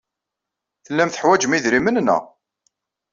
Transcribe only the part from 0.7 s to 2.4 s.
Tellam teḥwajem idrimen, naɣ?